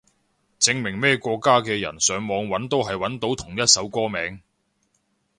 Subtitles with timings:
[0.59, 4.41] 證明咩國家嘅人上網搵都係搵到同一首歌名